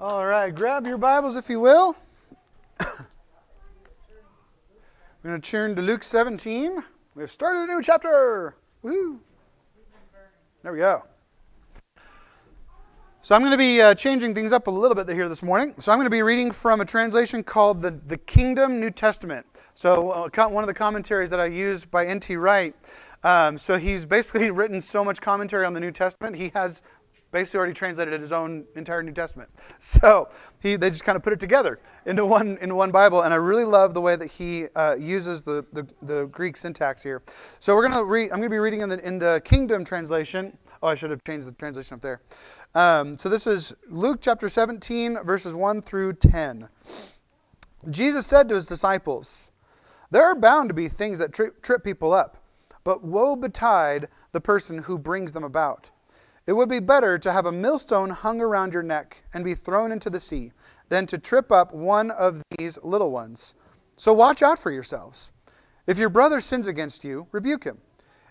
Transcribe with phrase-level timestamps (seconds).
[0.00, 1.94] All right, grab your Bibles if you will.
[2.80, 2.86] We're
[5.22, 6.82] going to turn to Luke 17.
[7.14, 8.54] We've started a new chapter.
[8.80, 9.20] Woo!
[10.62, 11.04] There we go.
[13.20, 15.74] So I'm going to be uh, changing things up a little bit here this morning.
[15.78, 19.44] So I'm going to be reading from a translation called the, the Kingdom New Testament.
[19.74, 22.36] So uh, one of the commentaries that I use by N.T.
[22.36, 22.74] Wright.
[23.22, 26.36] Um, so he's basically written so much commentary on the New Testament.
[26.36, 26.80] He has
[27.32, 29.50] basically already translated his own entire New Testament.
[29.78, 30.28] So
[30.60, 33.22] he, they just kind of put it together into one, into one Bible.
[33.22, 37.02] And I really love the way that he uh, uses the, the, the, Greek syntax
[37.02, 37.22] here.
[37.60, 39.84] So we're going to read, I'm going to be reading in the, in the Kingdom
[39.84, 40.56] translation.
[40.82, 42.20] Oh, I should have changed the translation up there.
[42.74, 46.68] Um, so this is Luke chapter 17, verses 1 through 10.
[47.88, 49.50] Jesus said to his disciples,
[50.10, 52.36] There are bound to be things that trip, trip people up,
[52.84, 55.90] but woe betide the person who brings them about.
[56.50, 59.92] It would be better to have a millstone hung around your neck and be thrown
[59.92, 60.50] into the sea
[60.88, 63.54] than to trip up one of these little ones.
[63.96, 65.30] So watch out for yourselves.
[65.86, 67.78] If your brother sins against you, rebuke him.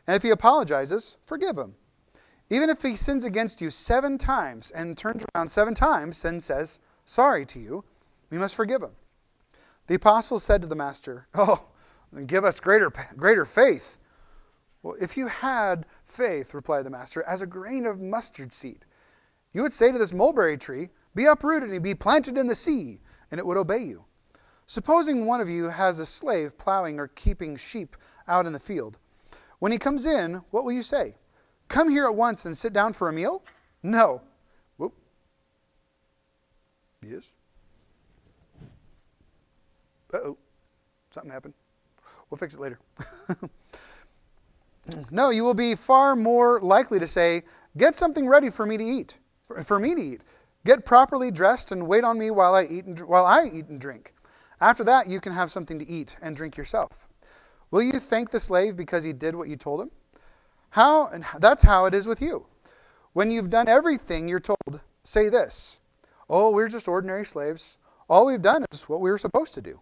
[0.06, 1.76] And if he apologizes, forgive him.
[2.50, 6.82] Even if he sins against you seven times and turns around seven times and says,
[7.06, 7.86] Sorry to you,
[8.30, 8.98] you must forgive him.
[9.88, 11.70] The apostles said to the master, Oh,
[12.26, 13.98] give us greater, greater faith.
[14.82, 18.86] Well, if you had faith, replied the master, as a grain of mustard seed,
[19.54, 23.02] you would say to this mulberry tree, Be uprooted and be planted in the sea,
[23.32, 24.06] and it would obey you.
[24.68, 28.98] Supposing one of you has a slave plowing or keeping sheep out in the field.
[29.58, 31.16] When he comes in, what will you say?
[31.68, 33.44] Come here at once and sit down for a meal?
[33.84, 34.22] No.
[34.78, 34.94] Whoop.
[37.06, 37.34] Yes.
[40.14, 40.38] Uh oh.
[41.12, 41.54] Something happened.
[42.30, 42.80] We'll fix it later.
[45.12, 47.44] No, you will be far more likely to say,
[47.78, 49.20] Get something ready for me to eat,
[49.64, 50.22] for me to eat.
[50.66, 53.80] Get properly dressed and wait on me while I eat and, while I eat and
[53.80, 54.14] drink.
[54.60, 57.08] After that, you can have something to eat and drink yourself.
[57.72, 59.92] Will you thank the slave because he did what you told him?
[60.72, 62.46] How and that's how it is with you.
[63.14, 65.80] When you've done everything you're told, say this.
[66.30, 67.78] Oh, we're just ordinary slaves.
[68.10, 69.80] All we've done is what we were supposed to do.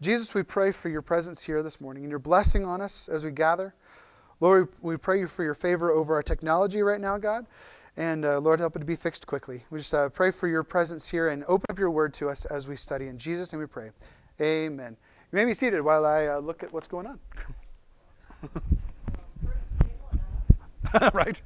[0.00, 3.24] Jesus, we pray for your presence here this morning and your blessing on us as
[3.24, 3.74] we gather.
[4.40, 7.46] Lord, we pray you for your favor over our technology right now, God.
[7.96, 9.64] And uh, Lord, help it to be fixed quickly.
[9.70, 12.44] We just uh, pray for your presence here and open up your word to us
[12.44, 13.06] as we study.
[13.06, 13.90] In Jesus' name we pray.
[14.38, 14.98] Amen.
[15.32, 17.18] You may be seated while I uh, look at what's going on.
[21.14, 21.40] right?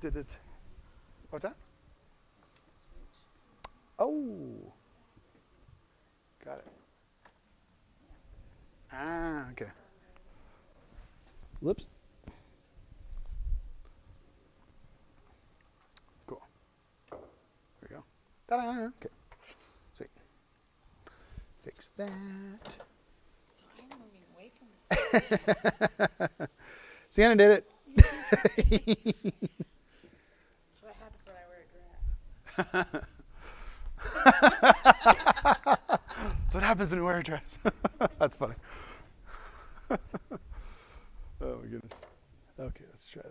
[0.00, 0.36] Did it?
[1.30, 1.56] What's that?
[3.98, 4.72] Oh.
[6.44, 6.66] Got it.
[8.92, 9.70] Ah, okay.
[11.60, 11.86] Whoops.
[16.26, 16.42] Cool.
[17.10, 17.18] There
[17.82, 18.04] we go.
[18.46, 18.88] Ta-da!
[18.88, 19.08] Okay.
[19.94, 20.10] Sweet.
[21.64, 22.76] Fix that.
[23.48, 26.48] So I'm moving away from this.
[27.10, 27.70] Sienna did it.
[27.96, 28.76] That's
[30.82, 33.04] what happens when I wear a dress.
[36.54, 37.58] That's what happens when you wear a dress.
[38.20, 38.54] That's funny.
[39.90, 39.96] oh
[41.40, 42.00] my goodness.
[42.60, 43.28] Okay, let's try to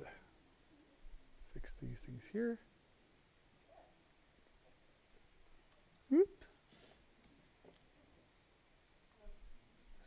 [1.53, 2.59] fix these things here.
[6.09, 6.43] Whoop.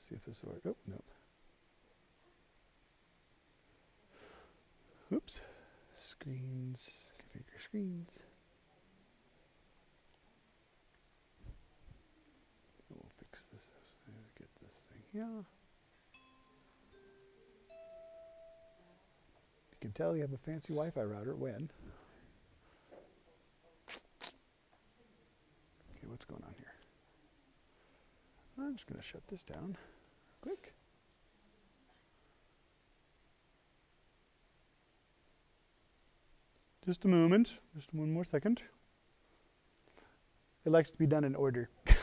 [0.07, 0.67] See if this works.
[0.67, 1.03] Oh, no.
[5.17, 5.41] Oops.
[6.11, 6.81] Screens.
[7.19, 8.11] Configure screens.
[15.17, 15.25] Yeah.
[19.71, 21.71] You can tell you have a fancy Wi Fi router when.
[23.89, 23.97] Okay,
[26.07, 26.75] what's going on here?
[28.59, 29.79] I'm just going to shut this down
[30.43, 30.75] quick.
[36.85, 38.61] Just a moment, just one more second.
[40.67, 41.71] It likes to be done in order.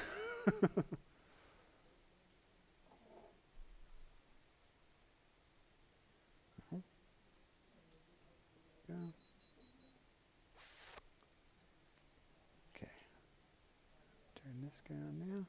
[15.34, 15.46] now.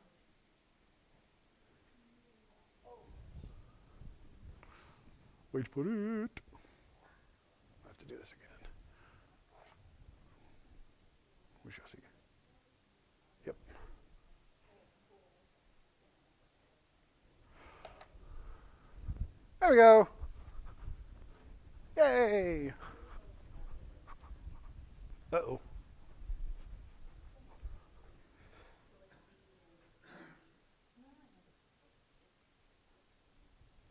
[5.64, 6.40] Wait for it.
[7.84, 8.68] I have to do this again.
[11.64, 11.98] We shall see.
[13.46, 13.56] Yep.
[19.60, 20.08] There we go.
[21.96, 22.72] Yay!
[25.32, 25.60] Uh oh.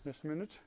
[0.06, 0.60] Just a minute.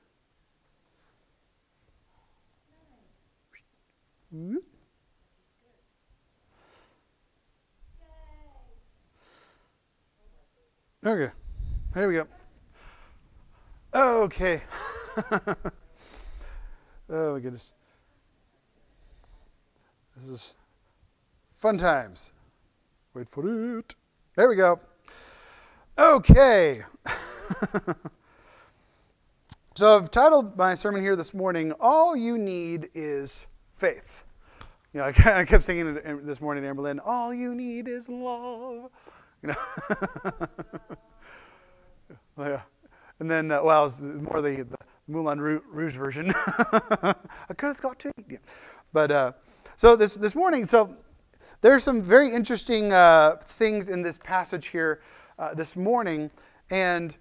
[4.37, 4.63] Whoop.
[11.03, 11.31] Okay,
[11.93, 12.27] there we go.
[13.95, 14.61] Okay.
[17.09, 17.73] oh my goodness.
[20.17, 20.53] This is
[21.51, 22.31] fun times.
[23.15, 23.95] Wait for it.
[24.35, 24.79] There we go.
[25.97, 26.83] Okay.
[29.75, 34.26] so I've titled my sermon here this morning, All You Need Is Faith.
[34.93, 38.89] You know, I kept singing it this morning in Amberlin, All You Need Is Love.
[39.43, 39.55] You know?
[42.39, 42.61] yeah.
[43.19, 46.33] And then, uh, well, it's more the, the Moulin Rouge version.
[46.45, 47.13] I
[47.55, 48.03] could have got.
[48.27, 48.37] Yeah.
[48.93, 49.31] But uh,
[49.75, 50.95] so this this morning, so
[51.61, 55.01] there's some very interesting uh, things in this passage here
[55.39, 56.31] uh, this morning,
[56.69, 57.17] and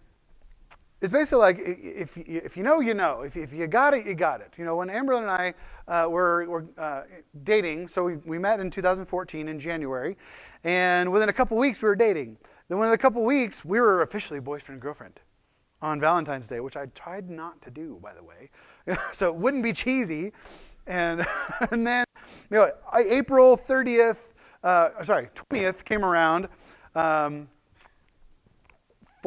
[1.00, 3.22] it's basically like if if you know, you know.
[3.22, 4.54] If if you got it, you got it.
[4.56, 5.54] You know, when Amber and I
[5.88, 7.02] uh, were were uh,
[7.44, 10.16] dating, so we we met in 2014 in January,
[10.64, 12.38] and within a couple weeks we were dating.
[12.68, 15.20] Then within a couple weeks we were officially boyfriend and girlfriend
[15.82, 18.50] on Valentine's Day, which I tried not to do, by the way,
[19.12, 20.32] so it wouldn't be cheesy.
[20.86, 21.26] And,
[21.70, 22.04] and then,
[22.50, 24.32] you know, April 30th,
[24.62, 26.48] uh, sorry, 20th came around,
[26.94, 27.48] um,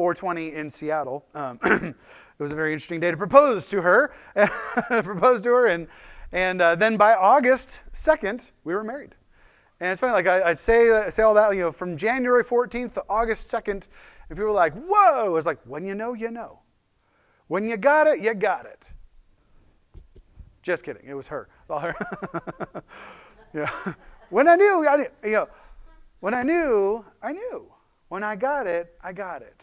[0.00, 1.26] 420 in Seattle.
[1.34, 1.94] Um, it
[2.38, 4.14] was a very interesting day to propose to her,
[4.88, 5.88] propose to her, and
[6.32, 9.14] and uh, then by August 2nd, we were married.
[9.78, 12.94] And it's funny, like I, I say, say all that, you know, from January 14th
[12.94, 13.88] to August 2nd, and
[14.30, 15.36] people were like, whoa.
[15.36, 16.60] It's like, when you know, you know.
[17.48, 18.82] When you got it, you got it.
[20.62, 21.02] Just kidding.
[21.06, 21.50] It was her.
[21.68, 21.94] All her.
[23.52, 23.70] yeah.
[24.30, 25.06] When I knew, I, knew.
[25.24, 25.48] you know,
[26.20, 27.70] when I knew, I knew.
[28.08, 29.59] When I got it, I got it.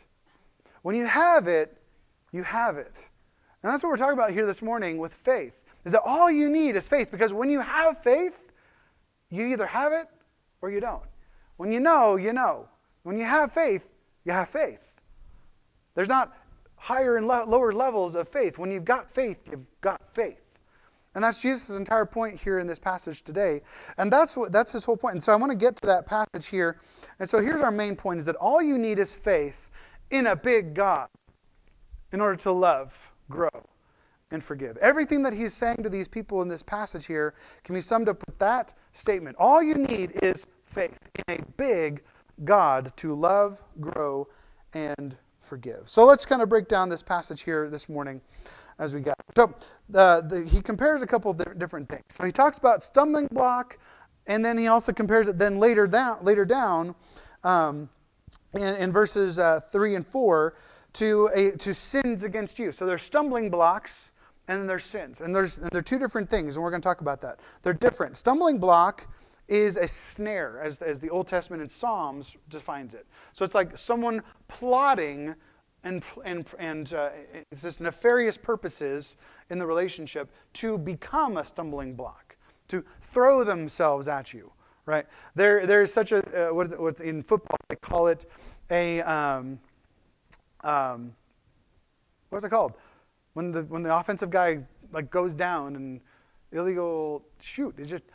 [0.87, 1.77] When you have it,
[2.31, 3.09] you have it.
[3.61, 5.61] And that's what we're talking about here this morning with faith.
[5.83, 8.53] Is that all you need is faith because when you have faith,
[9.29, 10.07] you either have it
[10.61, 11.03] or you don't.
[11.57, 12.69] When you know, you know.
[13.03, 13.89] When you have faith,
[14.23, 14.95] you have faith.
[15.93, 16.37] There's not
[16.77, 18.57] higher and lower levels of faith.
[18.57, 20.39] When you've got faith, you've got faith.
[21.15, 23.59] And that's Jesus' entire point here in this passage today.
[23.97, 25.15] And that's what that's his whole point.
[25.15, 26.79] And so I want to get to that passage here.
[27.19, 29.69] And so here's our main point is that all you need is faith
[30.09, 31.09] in a big God
[32.11, 33.49] in order to love, grow,
[34.31, 34.77] and forgive.
[34.77, 37.33] Everything that he's saying to these people in this passage here
[37.63, 39.35] can be summed up with that statement.
[39.39, 42.03] All you need is faith in a big
[42.43, 44.27] God to love, grow,
[44.73, 45.81] and forgive.
[45.85, 48.21] So let's kind of break down this passage here this morning
[48.79, 49.13] as we go.
[49.35, 49.55] So
[49.95, 52.03] uh, the, he compares a couple of different things.
[52.09, 53.79] So he talks about stumbling block,
[54.27, 56.95] and then he also compares it then later down, later down
[57.43, 57.89] um,
[58.57, 60.55] in, in, verses uh, 3 and 4
[60.93, 62.71] to, a, to sins against you.
[62.71, 64.11] So there's stumbling blocks
[64.47, 65.21] and there's sins.
[65.21, 67.39] And there's and they're two different things, and we're going to talk about that.
[67.63, 68.17] They're different.
[68.17, 69.07] Stumbling block
[69.47, 73.05] is a snare, as, as the Old Testament in Psalms defines it.
[73.33, 75.35] So it's like someone plotting
[75.83, 77.09] and, and, and uh,
[77.51, 79.15] it's this nefarious purposes
[79.49, 82.35] in the relationship to become a stumbling block,
[82.67, 84.51] to throw themselves at you,
[84.87, 85.05] right?
[85.35, 88.25] There, there's such a, uh, what is it, what's in football, they call it
[88.71, 89.59] a, um,
[90.63, 91.13] um,
[92.29, 92.73] what's it called?
[93.33, 96.01] When the, when the offensive guy like goes down and
[96.51, 98.05] illegal shoot, it's just,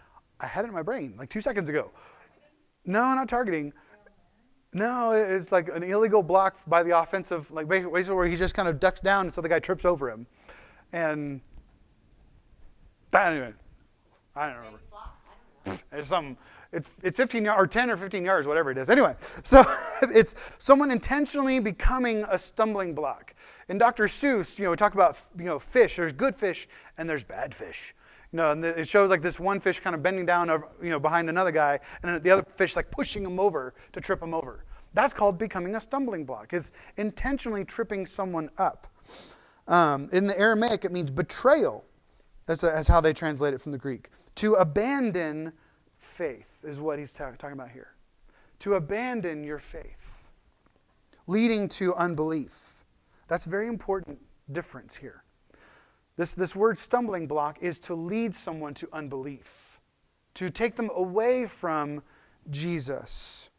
[0.41, 1.91] I had it in my brain like two seconds ago.
[2.85, 3.73] No, not targeting.
[4.73, 8.67] No, it's like an illegal block by the offensive, like basically where he just kind
[8.67, 10.27] of ducks down so the guy trips over him.
[10.93, 11.43] And,
[13.11, 13.53] but anyway,
[14.35, 14.81] I don't remember.
[15.93, 16.39] It's some,
[16.73, 18.89] it's, it's 15 yards, or 10 or 15 yards, whatever it is.
[18.89, 19.65] Anyway, so
[20.03, 23.35] it's someone intentionally becoming a stumbling block.
[23.69, 24.05] In Dr.
[24.05, 25.97] Seuss, you know, we talk about, you know, fish.
[25.97, 27.95] There's good fish and there's bad fish.
[28.33, 30.89] You know, and it shows like this one fish kind of bending down, over, you
[30.89, 34.33] know, behind another guy, and the other fish like pushing him over to trip him
[34.33, 34.65] over.
[34.95, 36.55] That's called becoming a stumbling block.
[36.55, 38.87] It's intentionally tripping someone up.
[39.69, 41.85] Um, in the Aramaic, it means betrayal.
[42.47, 44.11] That's, a, that's, how they translate it from the Greek.
[44.37, 45.53] To abandon
[45.97, 47.95] faith is what he's ta- talking about here.
[48.61, 50.31] To abandon your faith,
[51.27, 52.85] leading to unbelief.
[53.29, 54.19] That's very important
[54.51, 55.25] difference here.
[56.17, 59.81] This, this word stumbling block is to lead someone to unbelief,
[60.35, 62.03] to take them away from
[62.51, 63.51] Jesus,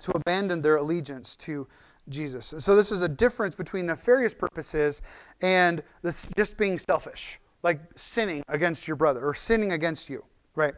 [0.00, 1.66] to abandon their allegiance to
[2.08, 2.52] Jesus.
[2.52, 5.00] And So, this is a difference between nefarious purposes
[5.40, 10.22] and this just being selfish, like sinning against your brother or sinning against you,
[10.54, 10.74] right?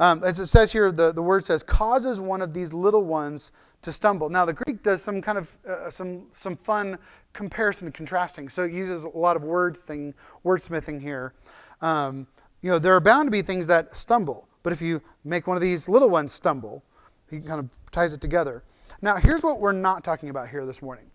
[0.00, 3.52] Um, as it says here, the, the word says, causes one of these little ones
[3.82, 4.30] to stumble.
[4.30, 6.98] Now, the Greek does some kind of uh, some some fun
[7.34, 8.48] comparison and contrasting.
[8.48, 10.14] So it uses a lot of word thing,
[10.44, 11.34] wordsmithing here.
[11.82, 12.26] Um,
[12.62, 15.56] you know, there are bound to be things that stumble, but if you make one
[15.56, 16.82] of these little ones stumble,
[17.28, 18.64] he kind of ties it together.
[19.02, 21.10] Now, here's what we're not talking about here this morning.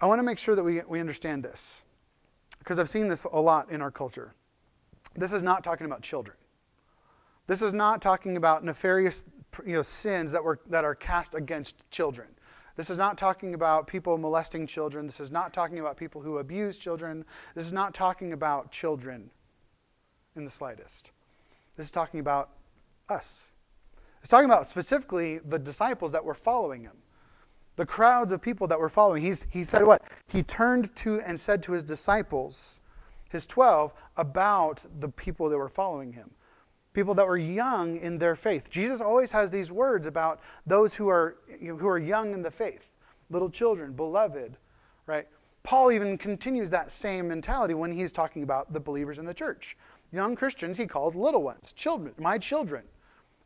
[0.00, 1.84] I want to make sure that we, we understand this
[2.58, 4.34] because I've seen this a lot in our culture.
[5.16, 6.36] This is not talking about children.
[7.46, 9.24] This is not talking about nefarious
[9.66, 12.28] you know, sins that, were, that are cast against children.
[12.76, 15.06] This is not talking about people molesting children.
[15.06, 17.24] This is not talking about people who abuse children.
[17.54, 19.30] This is not talking about children
[20.36, 21.10] in the slightest.
[21.76, 22.50] This is talking about
[23.08, 23.52] us.
[24.20, 26.96] It's talking about specifically the disciples that were following him,
[27.76, 29.22] the crowds of people that were following.
[29.22, 30.02] He's, he said what?
[30.26, 32.80] He turned to and said to his disciples,
[33.30, 36.30] his 12, about the people that were following him
[37.00, 38.68] people that were young in their faith.
[38.68, 42.42] Jesus always has these words about those who are, you know, who are young in
[42.42, 42.90] the faith,
[43.30, 44.58] little children, beloved,
[45.06, 45.26] right?
[45.62, 49.78] Paul even continues that same mentality when he's talking about the believers in the church.
[50.12, 52.82] Young Christians he called little ones, children, my children.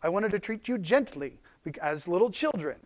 [0.02, 1.38] I wanted to treat you gently
[1.80, 2.78] as little children.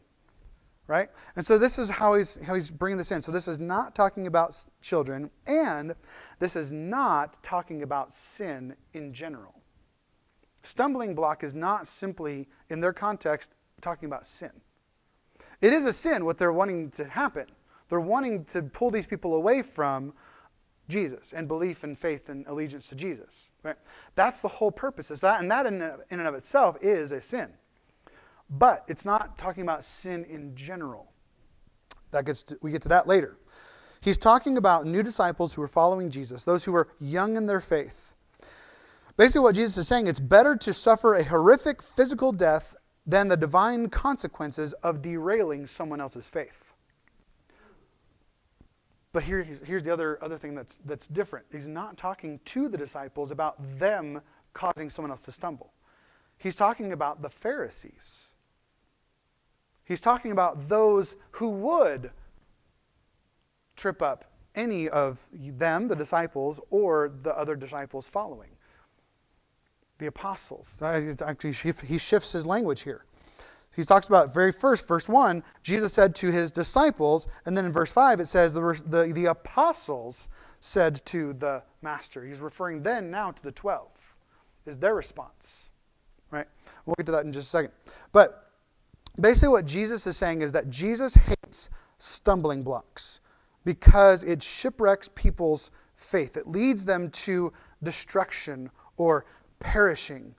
[0.86, 1.08] Right?
[1.34, 3.22] And so this is how he's, how he's bringing this in.
[3.22, 5.94] So this is not talking about children, and
[6.40, 9.57] this is not talking about sin in general.
[10.68, 14.50] Stumbling block is not simply, in their context, talking about sin.
[15.62, 17.46] It is a sin what they're wanting to happen.
[17.88, 20.12] They're wanting to pull these people away from
[20.86, 23.48] Jesus and belief and faith and allegiance to Jesus.
[23.62, 23.76] Right?
[24.14, 25.10] That's the whole purpose.
[25.10, 27.54] Is that, and that in, in and of itself is a sin.
[28.50, 31.12] But it's not talking about sin in general.
[32.10, 33.38] That gets to, we get to that later.
[34.02, 37.62] He's talking about new disciples who are following Jesus, those who are young in their
[37.62, 38.16] faith.
[39.18, 43.36] Basically, what Jesus is saying, it's better to suffer a horrific physical death than the
[43.36, 46.74] divine consequences of derailing someone else's faith.
[49.12, 51.46] But here, here's the other, other thing that's, that's different.
[51.50, 54.20] He's not talking to the disciples about them
[54.52, 55.72] causing someone else to stumble.
[56.36, 58.34] He's talking about the Pharisees.
[59.84, 62.12] He's talking about those who would
[63.74, 68.50] trip up any of them, the disciples, or the other disciples following
[69.98, 70.80] the apostles.
[70.82, 71.52] Actually,
[71.86, 73.04] he shifts his language here.
[73.74, 77.72] He talks about very first, verse 1, Jesus said to his disciples, and then in
[77.72, 80.28] verse 5 it says the, the, the apostles
[80.58, 82.24] said to the master.
[82.24, 84.16] He's referring then now to the 12,
[84.66, 85.70] is their response.
[86.32, 86.46] Right?
[86.86, 87.70] We'll get to that in just a second.
[88.10, 88.50] But
[89.20, 93.20] basically, what Jesus is saying is that Jesus hates stumbling blocks
[93.64, 97.52] because it shipwrecks people's faith, it leads them to
[97.82, 99.24] destruction or
[99.60, 100.34] perishing.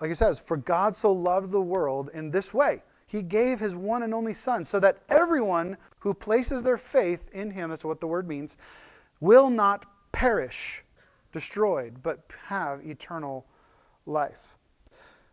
[0.00, 2.82] Like it says, for God so loved the world in this way.
[3.06, 7.50] He gave his one and only Son so that everyone who places their faith in
[7.50, 8.56] him, that's what the word means,
[9.20, 10.84] will not perish,
[11.32, 13.46] destroyed, but have eternal
[14.06, 14.56] life.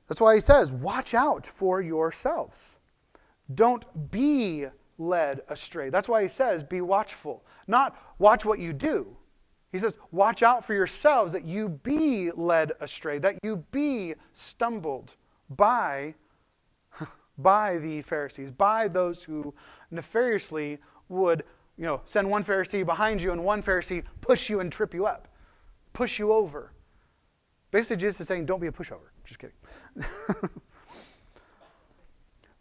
[0.07, 2.79] That's why he says, watch out for yourselves.
[3.53, 4.65] Don't be
[4.97, 5.89] led astray.
[5.89, 7.43] That's why he says, be watchful.
[7.67, 9.17] Not watch what you do,
[9.75, 15.17] he says, Watch out for yourselves that you be led astray, that you be stumbled
[15.49, 16.15] by,
[17.37, 19.53] by the Pharisees, by those who
[19.91, 20.79] nefariously
[21.09, 21.43] would
[21.77, 25.05] you know, send one Pharisee behind you and one Pharisee push you and trip you
[25.05, 25.27] up,
[25.91, 26.71] push you over.
[27.71, 29.09] Basically, Jesus is saying, Don't be a pushover.
[29.25, 29.57] Just kidding.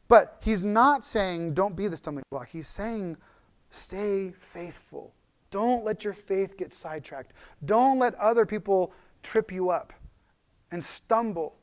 [0.08, 2.48] but he's not saying, Don't be the stumbling block.
[2.48, 3.16] He's saying,
[3.70, 5.14] Stay faithful
[5.54, 7.32] don't let your faith get sidetracked.
[7.64, 8.92] Don't let other people
[9.22, 9.92] trip you up
[10.72, 11.54] and stumble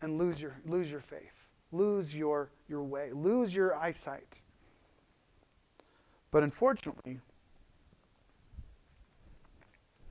[0.00, 4.40] and lose your, lose your faith, lose your, your way, lose your eyesight.
[6.30, 7.20] But unfortunately,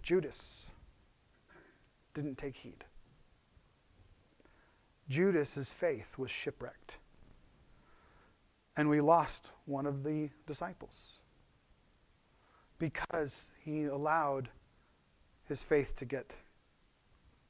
[0.04, 0.68] Judas
[2.14, 2.84] didn't take heed.
[5.10, 7.00] Judas's faith was shipwrecked.
[8.78, 11.19] And we lost one of the disciples
[12.80, 14.50] because he allowed
[15.48, 16.34] his faith to get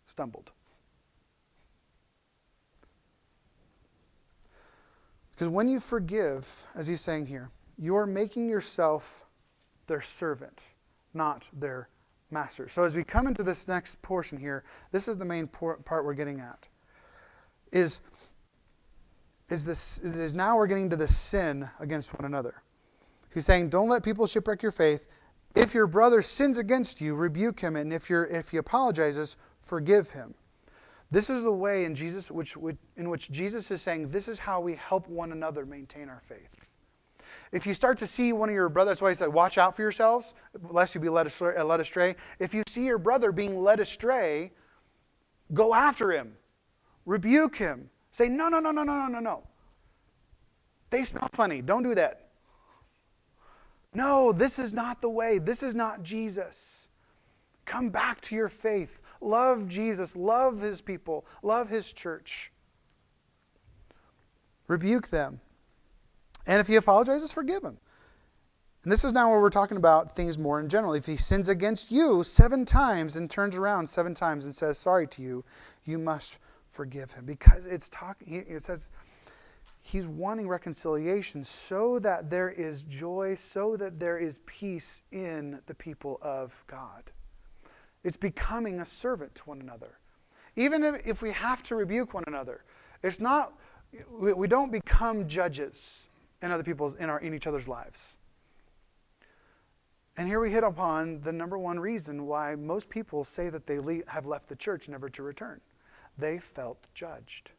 [0.05, 0.51] stumbled.
[5.31, 9.23] Because when you forgive, as he's saying here, you're making yourself
[9.87, 10.65] their servant,
[11.13, 11.87] not their
[12.29, 12.67] master.
[12.67, 16.13] So as we come into this next portion here, this is the main part we're
[16.13, 16.67] getting at.
[17.71, 18.01] Is
[19.49, 22.61] is this is now we're getting to the sin against one another.
[23.33, 25.07] He's saying, don't let people shipwreck your faith.
[25.55, 30.11] If your brother sins against you, rebuke him, and if, you're, if he apologizes, forgive
[30.11, 30.35] him.
[31.11, 32.55] This is the way in Jesus, which,
[32.95, 36.49] in which Jesus is saying, this is how we help one another maintain our faith.
[37.51, 39.75] If you start to see one of your brothers, that's why he said, watch out
[39.75, 40.35] for yourselves,
[40.69, 42.15] lest you be led astray, uh, led astray.
[42.37, 44.51] If you see your brother being led astray,
[45.53, 46.33] go after him,
[47.07, 49.47] rebuke him, say, no, no, no, no, no, no, no, no.
[50.91, 51.61] They smell funny.
[51.63, 52.28] Don't do that.
[53.93, 55.39] No, this is not the way.
[55.39, 56.89] This is not Jesus.
[57.65, 59.01] Come back to your faith.
[59.21, 60.15] Love Jesus.
[60.15, 61.25] Love his people.
[61.43, 62.51] Love his church.
[64.67, 65.41] Rebuke them.
[66.47, 67.77] And if he apologizes, forgive him.
[68.83, 70.93] And this is now where we're talking about things more in general.
[70.93, 75.05] If he sins against you seven times and turns around seven times and says sorry
[75.07, 75.43] to you,
[75.83, 76.39] you must
[76.71, 77.25] forgive him.
[77.25, 78.89] Because it's talking, it says,
[79.81, 85.73] He's wanting reconciliation so that there is joy, so that there is peace in the
[85.73, 87.11] people of God.
[88.03, 89.99] It's becoming a servant to one another.
[90.55, 92.63] Even if, we have to rebuke one another,
[93.03, 93.53] it's not,
[94.11, 96.07] we, don't become judges
[96.41, 98.17] in other people's, in, our, in each other's lives.
[100.17, 104.01] And here we hit upon the number one reason why most people say that they
[104.07, 105.61] have left the church never to return.
[106.17, 107.51] They felt judged.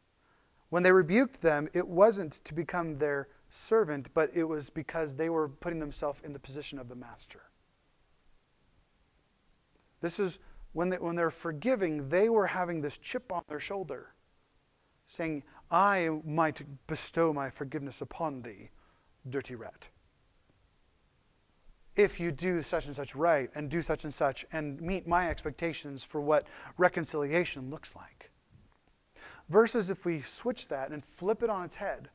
[0.71, 5.29] When they rebuked them, it wasn't to become their servant, but it was because they
[5.29, 7.41] were putting themselves in the position of the master.
[9.99, 10.39] This is
[10.71, 14.13] when, they, when they're forgiving, they were having this chip on their shoulder,
[15.07, 18.69] saying, I might bestow my forgiveness upon thee,
[19.29, 19.89] dirty rat.
[21.97, 25.29] If you do such and such right and do such and such and meet my
[25.29, 26.47] expectations for what
[26.77, 28.30] reconciliation looks like.
[29.51, 32.07] Versus if we switch that and flip it on its head,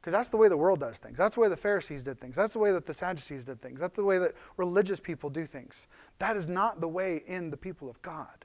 [0.00, 1.16] because that's the way the world does things.
[1.16, 2.34] That's the way the Pharisees did things.
[2.34, 3.78] That's the way that the Sadducees did things.
[3.78, 5.86] That's the way that religious people do things.
[6.18, 8.44] That is not the way in the people of God.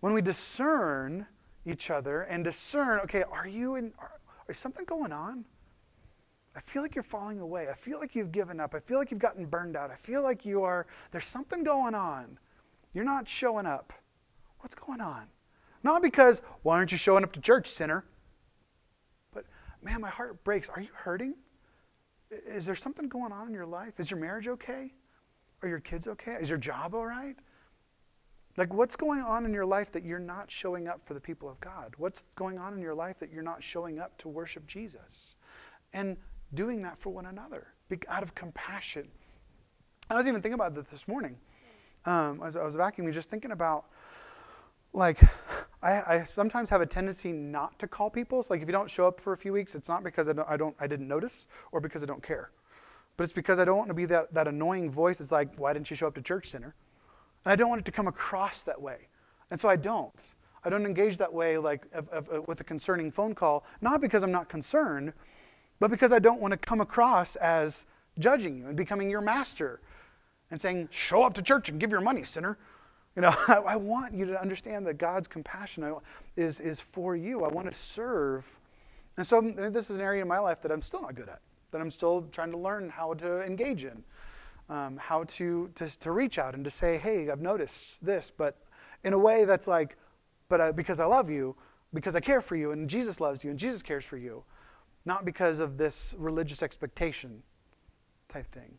[0.00, 1.28] When we discern
[1.64, 4.10] each other and discern, okay, are you in, are,
[4.48, 5.44] is something going on?
[6.56, 7.68] I feel like you're falling away.
[7.70, 8.74] I feel like you've given up.
[8.74, 9.92] I feel like you've gotten burned out.
[9.92, 12.36] I feel like you are, there's something going on.
[12.94, 13.92] You're not showing up.
[14.58, 15.28] What's going on?
[15.82, 18.04] Not because, why aren't you showing up to church, sinner?
[19.32, 19.44] But,
[19.82, 20.68] man, my heart breaks.
[20.68, 21.34] Are you hurting?
[22.30, 23.98] Is there something going on in your life?
[23.98, 24.92] Is your marriage okay?
[25.62, 26.36] Are your kids okay?
[26.40, 27.36] Is your job all right?
[28.56, 31.48] Like, what's going on in your life that you're not showing up for the people
[31.48, 31.94] of God?
[31.96, 35.36] What's going on in your life that you're not showing up to worship Jesus?
[35.92, 36.16] And
[36.52, 37.68] doing that for one another
[38.08, 39.08] out of compassion.
[40.08, 41.36] I was even thinking about that this morning
[42.04, 43.86] um, as I was vacuuming, just thinking about
[44.92, 45.20] like
[45.82, 48.42] I, I, sometimes have a tendency not to call people.
[48.42, 50.32] So like if you don't show up for a few weeks, it's not because I
[50.32, 52.50] don't, I don't I didn't notice or because I don't care,
[53.16, 55.20] but it's because I don't want to be that that annoying voice.
[55.20, 56.74] It's like why didn't you show up to church center?
[57.44, 59.08] And I don't want it to come across that way,
[59.50, 60.12] and so I don't.
[60.62, 64.02] I don't engage that way like of, of, of, with a concerning phone call, not
[64.02, 65.14] because I'm not concerned,
[65.78, 67.86] but because I don't want to come across as
[68.18, 69.80] judging you and becoming your master
[70.50, 72.58] and saying, "Show up to church and give your money, sinner."
[73.16, 75.94] You know, I, I, want you to understand that God's compassion
[76.36, 77.44] is, is for you.
[77.44, 78.58] I want to serve.
[79.16, 81.40] And so this is an area in my life that I'm still not good at,
[81.72, 84.02] that I'm still trying to learn how to engage in,
[84.68, 88.56] um, how to, to, to reach out and to say, hey, I've noticed this, but
[89.04, 89.96] in a way that's like,
[90.48, 91.56] but I, because I love you,
[91.92, 94.44] because I care for you, and Jesus loves you, and Jesus cares for you,
[95.04, 97.42] not because of this religious expectation
[98.28, 98.78] type thing.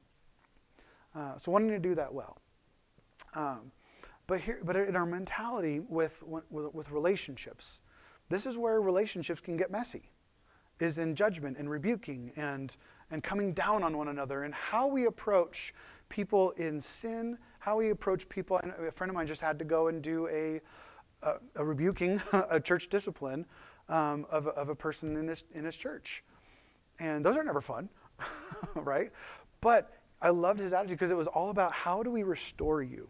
[1.13, 2.37] Uh, so wanting to do that well.
[3.35, 3.71] Um,
[4.31, 7.81] but, here, but in our mentality with, with, with relationships,
[8.29, 10.09] this is where relationships can get messy,
[10.79, 12.77] is in judgment and rebuking and,
[13.11, 15.73] and coming down on one another and how we approach
[16.07, 18.57] people in sin, how we approach people.
[18.63, 20.61] And a friend of mine just had to go and do a,
[21.27, 23.45] a, a rebuking, a church discipline
[23.89, 26.23] um, of, of a person in his, in his church.
[27.01, 27.89] And those are never fun,
[28.75, 29.11] right?
[29.59, 29.91] But
[30.21, 33.09] I loved his attitude because it was all about how do we restore you?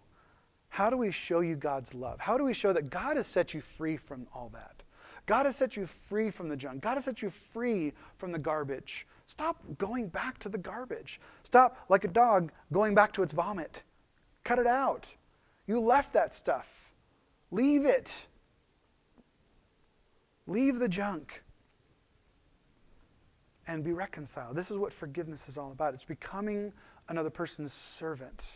[0.72, 2.22] How do we show you God's love?
[2.22, 4.84] How do we show that God has set you free from all that?
[5.26, 6.82] God has set you free from the junk.
[6.82, 9.06] God has set you free from the garbage.
[9.28, 11.20] Stop going back to the garbage.
[11.44, 13.84] Stop, like a dog, going back to its vomit.
[14.46, 15.14] Cut it out.
[15.68, 16.94] You left that stuff.
[17.52, 18.28] Leave it.
[20.48, 21.44] Leave the junk
[23.68, 24.56] and be reconciled.
[24.56, 25.94] This is what forgiveness is all about.
[25.94, 26.72] It's becoming
[27.10, 28.54] another person's servant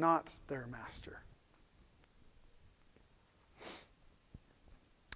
[0.00, 1.22] not their master.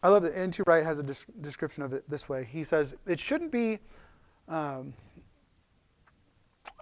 [0.03, 0.63] I love that N.T.
[0.67, 2.47] Wright has a description of it this way.
[2.51, 3.79] He says, It shouldn't be.
[4.49, 4.93] Um,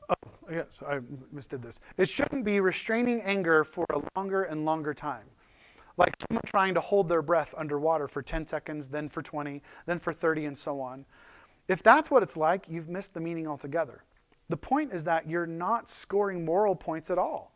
[0.09, 0.99] oh, yes, I
[1.33, 1.81] misdid this.
[1.97, 5.27] It shouldn't be restraining anger for a longer and longer time.
[5.97, 10.01] like someone trying to hold their breath underwater for 10 seconds, then for 20, then
[10.01, 11.05] for 30, and so on.
[11.69, 14.03] If that's what it's like, you've missed the meaning altogether.
[14.49, 17.52] The point is that you're not scoring moral points at all.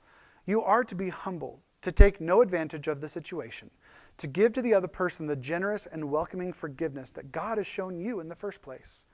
[0.47, 3.71] You are to be humble, to take no advantage of the situation,
[4.17, 7.99] to give to the other person the generous and welcoming forgiveness that God has shown
[7.99, 9.07] you in the first place.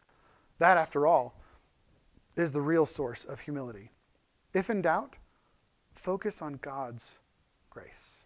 [0.59, 1.41] That, after all,
[2.37, 3.91] is the real source of humility.
[4.55, 5.19] If in doubt,
[5.95, 7.19] focus on God's
[7.71, 8.25] grace.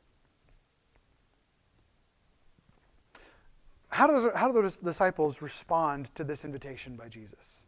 [3.88, 7.66] How do, those, how do those disciples respond to this invitation by Jesus?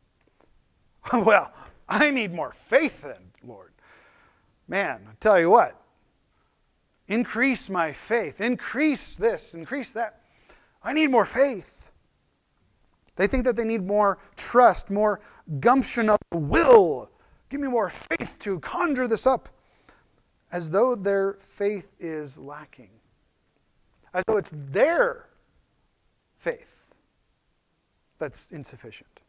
[1.12, 1.52] well,
[1.88, 3.72] I need more faith then, Lord.
[4.68, 5.80] Man, I tell you what,
[7.06, 10.20] increase my faith, increase this, increase that.
[10.82, 11.90] I need more faith.
[13.16, 15.20] They think that they need more trust, more
[15.58, 17.10] gumption of will.
[17.48, 19.48] Give me more faith to conjure this up,
[20.52, 22.90] as though their faith is lacking,
[24.12, 25.30] as though it's their
[26.36, 26.94] faith
[28.18, 29.22] that's insufficient.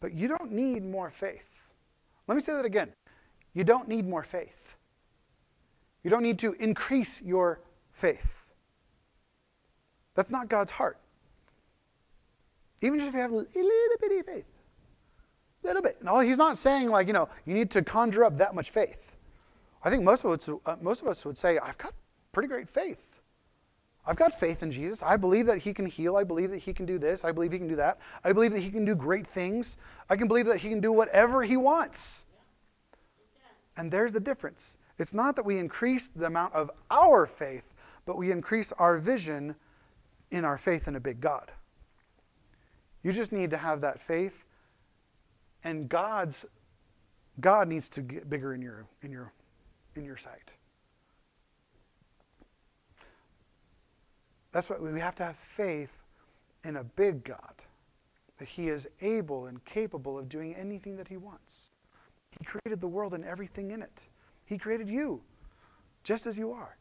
[0.00, 1.57] But you don't need more faith.
[2.28, 2.92] Let me say that again.
[3.54, 4.76] You don't need more faith.
[6.04, 7.60] You don't need to increase your
[7.90, 8.50] faith.
[10.14, 10.98] That's not God's heart.
[12.80, 14.44] Even if you have a little bitty faith,
[15.64, 16.02] a little bit.
[16.02, 19.16] No, he's not saying like you know you need to conjure up that much faith.
[19.82, 21.94] I think most of us, uh, most of us would say I've got
[22.32, 23.07] pretty great faith.
[24.08, 25.02] I've got faith in Jesus.
[25.02, 26.16] I believe that He can heal.
[26.16, 27.24] I believe that He can do this.
[27.24, 27.98] I believe He can do that.
[28.24, 29.76] I believe that He can do great things.
[30.08, 32.24] I can believe that He can do whatever He wants.
[33.76, 34.78] And there's the difference.
[34.98, 37.74] It's not that we increase the amount of our faith,
[38.06, 39.54] but we increase our vision
[40.30, 41.52] in our faith in a big God.
[43.02, 44.46] You just need to have that faith,
[45.62, 46.46] and God's
[47.40, 49.32] God needs to get bigger in your in your
[49.94, 50.52] in your sight.
[54.52, 56.02] That's why we have to have faith
[56.64, 57.54] in a big God,
[58.38, 61.70] that He is able and capable of doing anything that He wants.
[62.38, 64.06] He created the world and everything in it.
[64.44, 65.22] He created you
[66.02, 66.76] just as you are.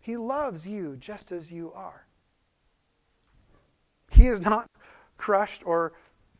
[0.00, 2.06] He loves you just as you are.
[4.10, 4.70] He is not
[5.16, 5.92] crushed or,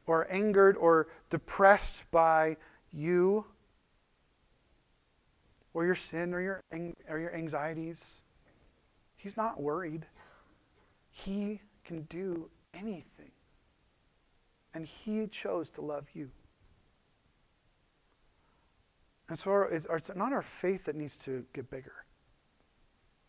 [0.07, 2.57] or angered or depressed by
[2.93, 3.45] you
[5.73, 6.62] or your sin or your,
[7.09, 8.23] or your anxieties.
[9.16, 10.07] He's not worried.
[11.25, 13.31] He can do anything.
[14.75, 16.31] And He chose to love you.
[19.29, 22.05] And so it's, it's not our faith that needs to get bigger,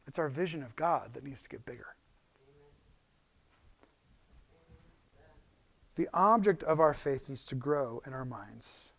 [0.08, 1.96] it's our vision of God that needs to get bigger.
[5.96, 8.94] The object of our faith needs to grow in our minds.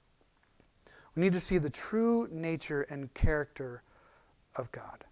[1.17, 3.83] We need to see the true nature and character
[4.57, 5.05] of God.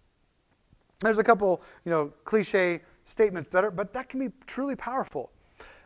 [0.99, 5.31] There's a couple, you know, cliche statements that are, but that can be truly powerful.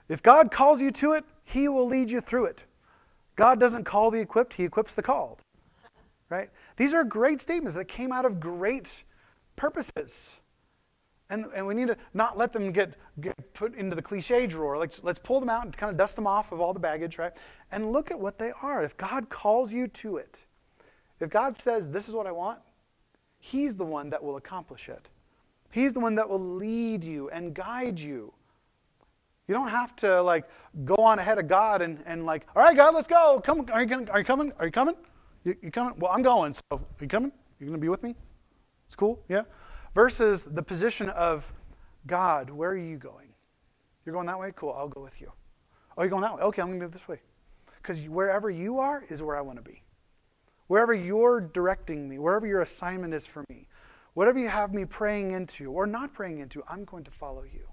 [0.07, 2.65] If God calls you to it, He will lead you through it.
[3.35, 5.41] God doesn't call the equipped, He equips the called.
[6.29, 6.49] Right?
[6.77, 9.03] These are great statements that came out of great
[9.55, 10.39] purposes.
[11.29, 14.77] And, and we need to not let them get, get put into the cliche drawer.
[14.77, 17.17] Let's, let's pull them out and kind of dust them off of all the baggage,
[17.17, 17.33] right?
[17.71, 18.83] And look at what they are.
[18.83, 20.45] If God calls you to it,
[21.19, 22.59] if God says, This is what I want,
[23.39, 25.07] He's the one that will accomplish it.
[25.75, 28.33] He's the one that will lead you and guide you.
[29.45, 30.45] You don't have to like
[30.85, 33.41] go on ahead of God and, and like, all right, God, let's go.
[33.43, 34.09] Come, are you, coming?
[34.09, 34.53] are you coming?
[34.57, 34.95] Are you coming?
[35.43, 35.95] You, you coming?
[35.97, 36.53] Well, I'm going.
[36.53, 37.33] So, are you coming?
[37.59, 38.15] You to be with me?
[38.85, 39.41] It's cool, yeah.
[39.93, 41.51] Versus the position of
[42.07, 43.33] God, where are you going?
[44.05, 44.53] You're going that way?
[44.55, 45.29] Cool, I'll go with you.
[45.97, 46.41] Oh, you're going that way?
[46.43, 47.19] Okay, I'm to go this way.
[47.81, 49.83] Because wherever you are is where I want to be.
[50.67, 53.67] Wherever you're directing me, wherever your assignment is for me,
[54.15, 57.67] Whatever you have me praying into or not praying into, I'm going to follow you.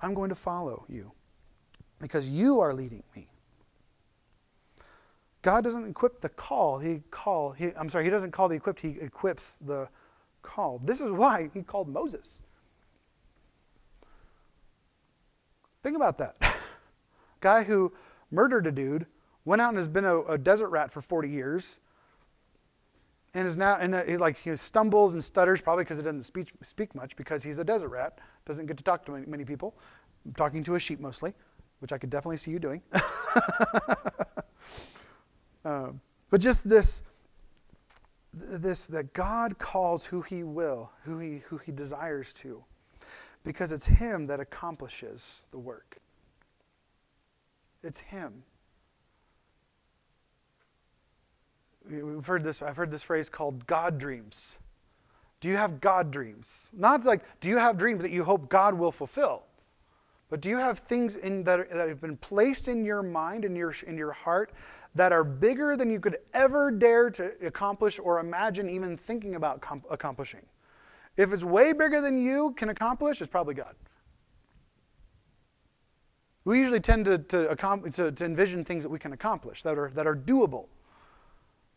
[0.00, 1.12] I'm going to follow you
[1.98, 3.28] because you are leading me.
[5.42, 6.78] God doesn't equip the call.
[6.78, 7.52] He call.
[7.52, 8.04] He, I'm sorry.
[8.04, 8.80] He doesn't call the equipped.
[8.80, 9.88] He equips the
[10.42, 10.86] called.
[10.86, 12.42] This is why he called Moses.
[15.82, 16.36] Think about that.
[17.40, 17.92] Guy who
[18.30, 19.06] murdered a dude,
[19.44, 21.80] went out and has been a, a desert rat for 40 years,
[23.36, 26.22] and is now and uh, he, like he stumbles and stutters probably because he doesn't
[26.22, 29.44] speak, speak much because he's a desert rat doesn't get to talk to many, many
[29.44, 29.76] people
[30.24, 31.34] I'm talking to a sheep mostly
[31.80, 32.82] which i could definitely see you doing.
[35.66, 37.02] Um, but just this
[38.32, 42.62] this that god calls who he will who he who he desires to
[43.42, 45.98] because it's him that accomplishes the work.
[47.82, 48.44] It's him
[51.88, 54.56] we've heard this, I've heard this phrase called God dreams.
[55.40, 56.70] Do you have God dreams?
[56.72, 59.44] Not like, do you have dreams that you hope God will fulfill?
[60.28, 63.54] But do you have things in, that, that have been placed in your mind, in
[63.54, 64.52] your, in your heart,
[64.94, 69.60] that are bigger than you could ever dare to accomplish or imagine even thinking about
[69.60, 70.44] comp- accomplishing?
[71.16, 73.76] If it's way bigger than you can accomplish, it's probably God.
[76.44, 79.90] We usually tend to, to, to, to envision things that we can accomplish, that are,
[79.94, 80.66] that are doable.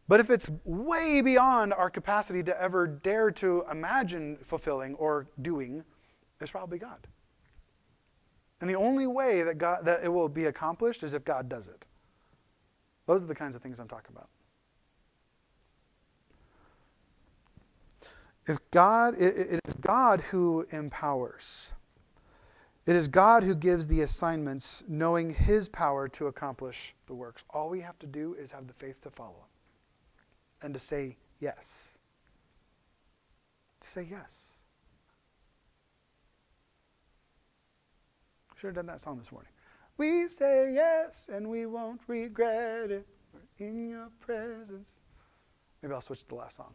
[0.09, 5.83] But if it's way beyond our capacity to ever dare to imagine fulfilling or doing,
[6.41, 7.05] it's probably God.
[8.59, 11.67] And the only way that, God, that it will be accomplished is if God does
[11.67, 11.85] it.
[13.05, 14.29] Those are the kinds of things I'm talking about.
[18.47, 21.73] If God, it, it is God who empowers.
[22.87, 27.43] It is God who gives the assignments, knowing His power to accomplish the works.
[27.51, 29.58] All we have to do is have the faith to follow Him
[30.61, 31.97] and to say yes.
[33.79, 34.45] To say yes.
[38.55, 39.51] Should have done that song this morning.
[39.97, 43.07] We say yes and we won't regret it.
[43.33, 44.91] We're in your presence.
[45.81, 46.73] Maybe I'll switch to the last song.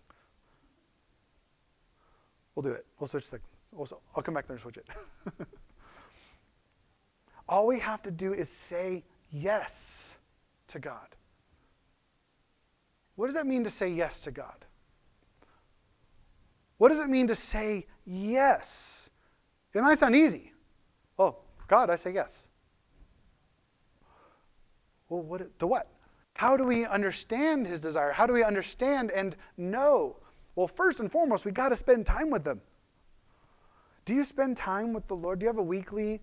[2.55, 2.87] We'll do it.
[2.99, 3.41] We'll switch the.
[4.15, 4.89] I'll come back there and switch it.
[7.49, 10.15] All we have to do is say yes
[10.69, 11.09] to God.
[13.17, 14.65] What does that mean to say yes to God?
[16.79, 19.11] What does it mean to say yes?
[19.73, 20.53] It might sound easy.
[21.19, 21.37] Oh,
[21.69, 22.49] God, I say yes.
[25.09, 25.89] Well, what, to what?
[26.35, 28.11] How do we understand his desire?
[28.11, 30.17] How do we understand and know?
[30.57, 32.61] Well, first and foremost, we got to spend time with them.
[34.05, 35.39] Do you spend time with the Lord?
[35.39, 36.21] Do you have a weekly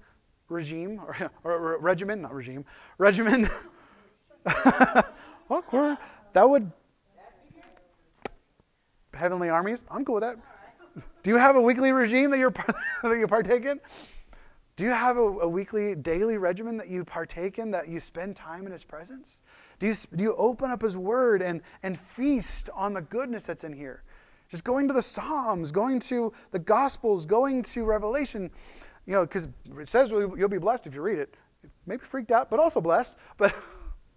[0.50, 2.22] regime or, or, or regimen?
[2.22, 2.66] Not regime,
[2.98, 3.50] regimen.
[5.50, 5.98] Awkward.
[6.34, 6.72] That would
[9.14, 9.84] heavenly armies.
[9.90, 10.38] I'm cool with that.
[11.24, 12.52] Do you have a weekly regime that you're
[13.04, 13.80] that you partake in?
[14.76, 18.36] Do you have a, a, weekly, daily regimen that you partake in, that you spend
[18.36, 19.40] time in His presence?
[19.80, 23.64] Do you, do you open up His Word and, and feast on the goodness that's
[23.64, 24.04] in here?
[24.50, 28.50] Just going to the Psalms, going to the Gospels, going to Revelation,
[29.06, 31.36] you know, because it says you'll be blessed if you read it.
[31.86, 33.16] Maybe freaked out, but also blessed.
[33.38, 33.56] But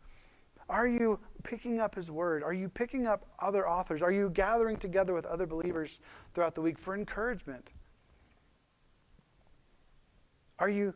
[0.68, 2.42] are you picking up His Word?
[2.42, 4.02] Are you picking up other authors?
[4.02, 6.00] Are you gathering together with other believers
[6.34, 7.70] throughout the week for encouragement?
[10.58, 10.94] Are you,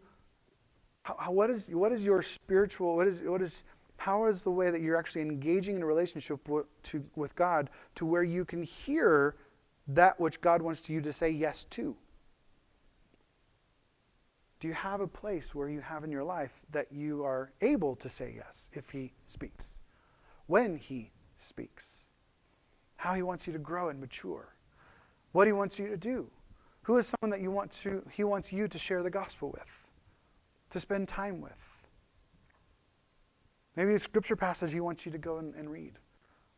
[1.02, 3.62] how, what, is, what is your spiritual, what is, what is,
[3.98, 7.70] how is the way that you're actually engaging in a relationship with, to, with God
[7.94, 9.36] to where you can hear
[9.86, 11.96] that which God wants you to say yes to?
[14.60, 17.94] Do you have a place where you have in your life that you are able
[17.96, 19.80] to say yes if He speaks?
[20.48, 22.10] When He speaks?
[22.96, 24.56] How He wants you to grow and mature?
[25.30, 26.28] What He wants you to do?
[26.88, 29.90] Who is someone that you want to, he wants you to share the gospel with,
[30.70, 31.86] to spend time with?
[33.76, 35.98] Maybe a scripture passage he wants you to go and, and read.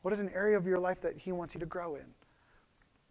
[0.03, 2.07] What is an area of your life that he wants you to grow in?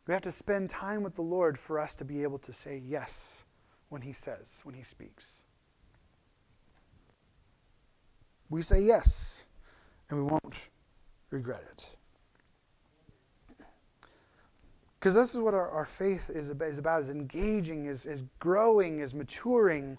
[0.08, 2.82] We have to spend time with the Lord for us to be able to say
[2.84, 3.44] yes
[3.90, 5.44] when he says, when he speaks.
[8.50, 9.46] We say yes,
[10.10, 10.56] and we won't
[11.30, 11.90] regret it.
[15.00, 19.00] Because this is what our, our faith is, is about, is engaging, is, is growing,
[19.00, 19.98] is maturing.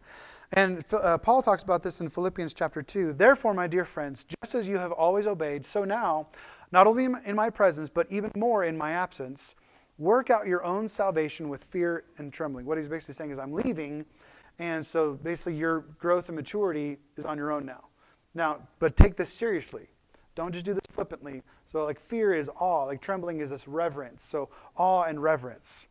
[0.53, 3.14] And uh, Paul talks about this in Philippians chapter 2.
[3.14, 6.27] Therefore, my dear friends, just as you have always obeyed, so now,
[6.70, 9.55] not only in my presence, but even more in my absence,
[9.96, 12.66] work out your own salvation with fear and trembling.
[12.66, 14.05] What he's basically saying is, I'm leaving,
[14.59, 17.85] and so basically your growth and maturity is on your own now.
[18.35, 19.88] Now, but take this seriously.
[20.35, 21.43] Don't just do this flippantly.
[21.71, 22.85] So, like, fear is awe.
[22.85, 24.25] Like, trembling is this reverence.
[24.25, 25.88] So, awe and reverence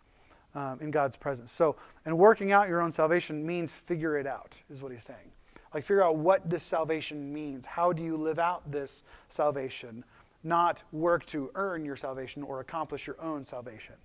[0.56, 1.52] um, in God's presence.
[1.52, 1.76] So,
[2.06, 5.32] and working out your own salvation means figure it out, is what he's saying.
[5.74, 7.66] Like, figure out what this salvation means.
[7.66, 10.04] How do you live out this salvation?
[10.44, 13.96] Not work to earn your salvation or accomplish your own salvation.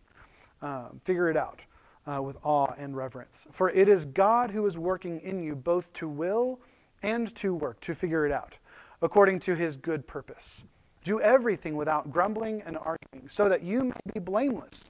[0.61, 1.61] Um, figure it out
[2.07, 3.47] uh, with awe and reverence.
[3.51, 6.61] For it is God who is working in you both to will
[7.03, 8.59] and to work, to figure it out,
[9.05, 10.64] according to his good purpose.
[11.05, 14.85] Do everything without grumbling and arguing, so that you may be blameless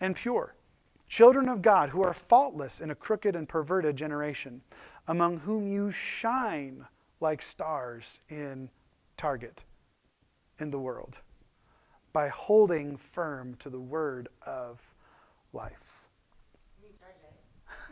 [0.00, 0.54] and pure,
[1.08, 4.62] children of God who are faultless in a crooked and perverted generation,
[5.08, 6.86] among whom you shine
[7.20, 8.70] like stars in
[9.16, 9.64] Target
[10.60, 11.18] in the world,
[12.12, 14.94] by holding firm to the word of
[15.52, 16.06] life.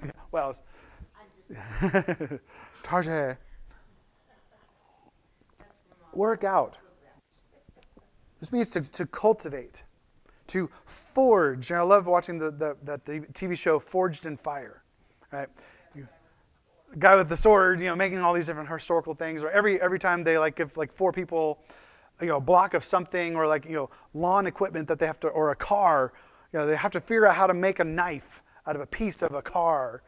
[0.31, 0.57] well,
[2.85, 3.39] Target.
[6.17, 6.79] Work out
[8.39, 9.83] This means to, to cultivate,
[10.49, 11.71] to forge.
[11.71, 14.83] And I love watching the, the, the, TV show Forged in Fire,
[15.33, 15.49] right?
[16.99, 19.43] Guy with the sword, you know, making all these different historical things.
[19.43, 21.59] Or every every time they like give like four people,
[22.21, 25.19] you know, a block of something or like you know lawn equipment that they have
[25.21, 26.13] to or a car,
[26.53, 28.87] you know, they have to figure out how to make a knife out of a
[28.87, 30.03] piece of a car,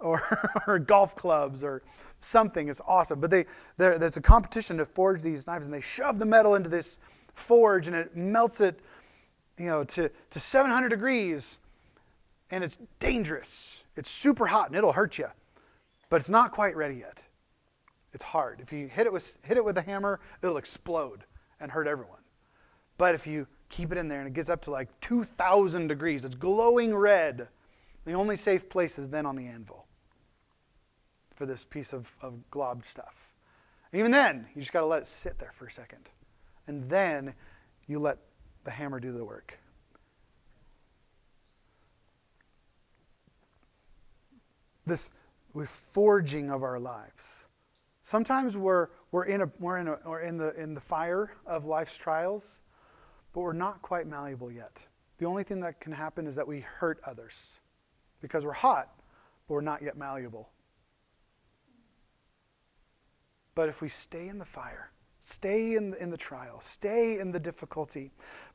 [0.00, 0.22] or,
[0.66, 1.82] or golf clubs or
[2.20, 2.68] something.
[2.68, 3.20] It's awesome.
[3.20, 6.68] But they there's a competition to forge these knives, and they shove the metal into
[6.68, 6.98] this
[7.34, 8.80] forge, and it melts it,
[9.58, 11.58] you know, to to 700 degrees,
[12.50, 13.84] and it's dangerous.
[13.96, 15.28] It's super hot, and it'll hurt you
[16.14, 17.24] but it's not quite ready yet.
[18.12, 18.60] It's hard.
[18.60, 21.24] If you hit it with, hit it with a hammer, it'll explode
[21.58, 22.20] and hurt everyone.
[22.98, 26.24] But if you keep it in there and it gets up to like 2,000 degrees,
[26.24, 27.48] it's glowing red,
[28.04, 29.83] the only safe place is then on the anvil
[31.34, 33.28] for this piece of, of globbed stuff.
[33.92, 36.08] And even then, you just got to let it sit there for a second.
[36.66, 37.34] And then
[37.86, 38.18] you let
[38.64, 39.58] the hammer do the work.
[44.86, 45.12] This
[45.64, 47.46] forging of our lives.
[48.02, 51.64] Sometimes we're, we're, in, a, we're, in, a, we're in, the, in the fire of
[51.64, 52.60] life's trials,
[53.32, 54.86] but we're not quite malleable yet.
[55.18, 57.60] The only thing that can happen is that we hurt others
[58.20, 58.90] because we're hot,
[59.46, 60.50] but we're not yet malleable.
[63.54, 64.90] But if we stay in the fire,
[65.20, 68.10] stay in the, in the trial, stay in the difficulty,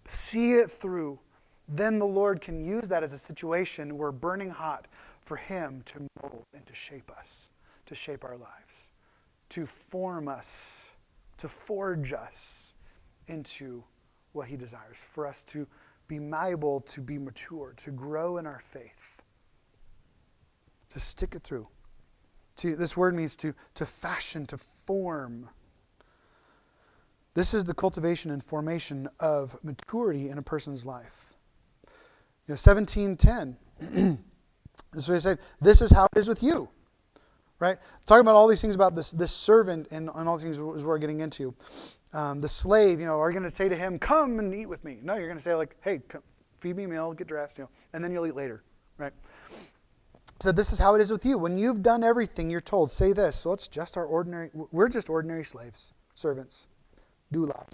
[0.05, 1.19] see it through,
[1.67, 4.88] then the Lord can use that as a situation where burning hot
[5.21, 7.49] for Him to mold and to shape us,
[7.85, 8.91] to shape our lives,
[9.49, 10.91] to form us,
[11.38, 12.73] to forge us
[13.27, 13.83] into
[14.33, 15.67] what He desires, for us to
[16.07, 19.21] be malleable, to be mature, to grow in our faith,
[20.89, 21.67] to stick it through.
[22.60, 25.50] To, this word means to, to fashion, to form.
[27.34, 31.34] This is the cultivation and formation of maturity in a person's life.
[32.48, 34.19] You know, 1710.
[34.91, 35.39] This is what he said.
[35.62, 36.69] This is how it is with you.
[37.60, 37.78] Right?
[38.06, 40.98] Talking about all these things about this, this servant and, and all these things we're
[40.98, 41.54] getting into.
[42.13, 44.65] Um, the slave, you know, are you going to say to him, come and eat
[44.65, 44.98] with me?
[45.04, 46.24] No, you're going to say like, hey, come,
[46.60, 48.63] feed me a meal, get dressed, you know, and then you'll eat later.
[48.98, 49.13] Right?
[50.41, 51.38] So this is how it is with you.
[51.38, 53.36] When you've done everything you're told, say this.
[53.36, 56.69] So it's just our ordinary, we're just ordinary slaves, servants,
[57.34, 57.67] doulas.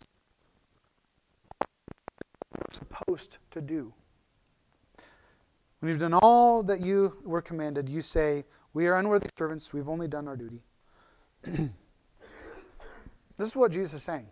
[1.62, 3.94] We're supposed to do.
[5.80, 9.90] When you've done all that you were commanded, you say, We are unworthy servants, we've
[9.90, 10.64] only done our duty.
[11.44, 11.70] this
[13.38, 14.28] is what Jesus is saying.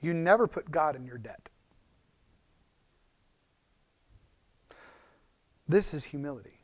[0.00, 1.48] You never put God in your debt.
[5.68, 6.59] This is humility.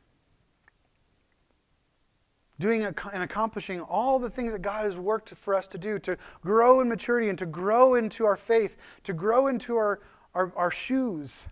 [2.59, 6.17] Doing and accomplishing all the things that God has worked for us to do, to
[6.43, 10.01] grow in maturity and to grow into our faith, to grow into our,
[10.35, 11.45] our, our shoes,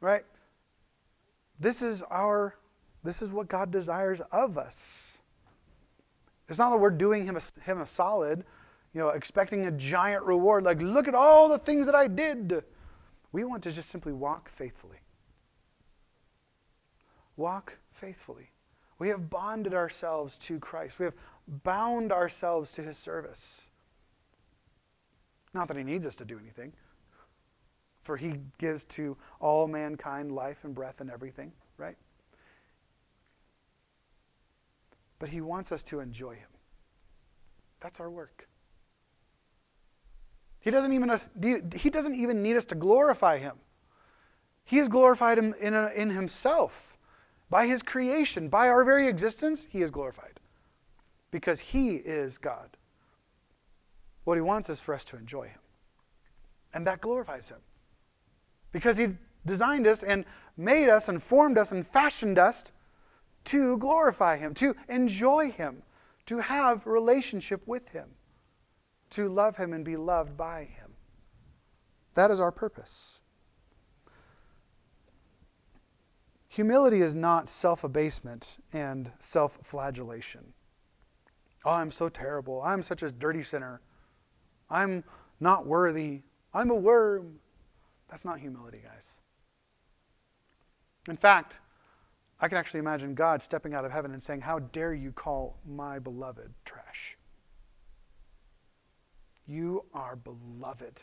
[0.00, 0.24] right?
[1.60, 2.54] This is our
[3.04, 5.20] this is what God desires of us.
[6.48, 8.44] It's not that we're doing him a, him a solid,
[8.92, 12.64] you know, expecting a giant reward like look at all the things that I did.
[13.30, 14.98] We want to just simply walk faithfully.
[17.36, 18.50] Walk faithfully.
[18.98, 20.98] We have bonded ourselves to Christ.
[20.98, 21.14] We have
[21.46, 23.68] bound ourselves to his service.
[25.54, 26.72] Not that he needs us to do anything
[28.08, 31.98] for he gives to all mankind life and breath and everything, right?
[35.18, 36.48] But he wants us to enjoy him.
[37.80, 38.48] That's our work.
[40.58, 41.10] He doesn't even,
[41.76, 43.56] he doesn't even need us to glorify him.
[44.64, 46.87] He has glorified him in, in himself.
[47.50, 50.40] By his creation, by our very existence, he is glorified.
[51.30, 52.76] Because he is God.
[54.24, 55.60] What he wants is for us to enjoy him.
[56.74, 57.58] And that glorifies him
[58.72, 59.08] because He
[59.46, 60.24] designed us and
[60.56, 62.64] made us and formed us and fashioned us
[63.44, 65.82] to glorify Him, to enjoy Him,
[66.26, 68.10] to have relationship with Him,
[69.10, 70.92] to love Him and be loved by Him.
[72.14, 73.22] That is our purpose.
[76.58, 80.54] Humility is not self abasement and self flagellation.
[81.64, 82.60] Oh, I'm so terrible.
[82.62, 83.80] I'm such a dirty sinner.
[84.68, 85.04] I'm
[85.38, 86.22] not worthy.
[86.52, 87.38] I'm a worm.
[88.08, 89.20] That's not humility, guys.
[91.08, 91.60] In fact,
[92.40, 95.60] I can actually imagine God stepping out of heaven and saying, How dare you call
[95.64, 97.16] my beloved trash?
[99.46, 100.98] You are beloved.